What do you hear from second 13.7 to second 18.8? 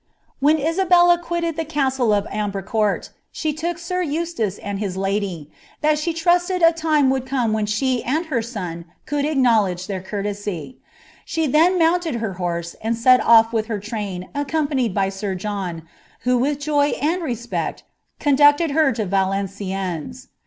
train accompanied by sir John, who with joy and respoci tondncied